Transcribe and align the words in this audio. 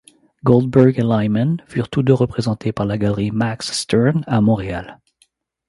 Goldberg 0.43 0.97
et 0.97 1.03
Lyman 1.03 1.57
furent 1.67 1.87
tous 1.87 2.01
deux 2.01 2.15
représentés 2.15 2.71
par 2.71 2.87
la 2.87 2.97
galerie 2.97 3.29
Max 3.29 3.71
Stern 3.71 4.23
à 4.25 4.41
Montréal. 4.41 4.99